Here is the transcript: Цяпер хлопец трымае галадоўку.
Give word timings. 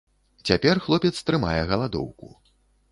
Цяпер 0.49 0.81
хлопец 0.87 1.13
трымае 1.29 1.61
галадоўку. 1.75 2.37